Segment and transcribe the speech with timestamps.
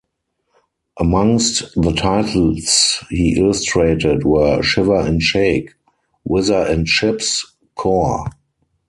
[0.99, 5.75] Amongst the titles he illustrated were "Shiver and Shake",
[6.23, 8.25] "Whizzer and Chips", "Cor!!